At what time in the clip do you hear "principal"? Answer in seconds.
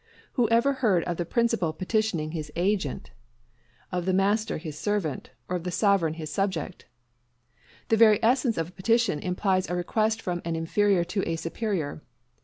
1.27-1.73